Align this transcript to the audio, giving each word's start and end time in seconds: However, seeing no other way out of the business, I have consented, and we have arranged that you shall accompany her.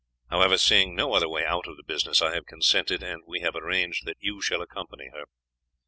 However, 0.31 0.57
seeing 0.57 0.95
no 0.95 1.13
other 1.13 1.29
way 1.29 1.45
out 1.45 1.67
of 1.67 1.77
the 1.77 1.83
business, 1.83 2.23
I 2.23 2.33
have 2.33 2.47
consented, 2.47 3.03
and 3.03 3.21
we 3.27 3.41
have 3.41 3.55
arranged 3.55 4.03
that 4.07 4.17
you 4.19 4.41
shall 4.41 4.63
accompany 4.63 5.09
her. 5.13 5.25